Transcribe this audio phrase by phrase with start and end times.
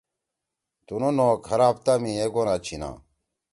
[0.85, 2.89] تُنُو نوک ہر ہفتہ می ایک گونا چھیِنا۔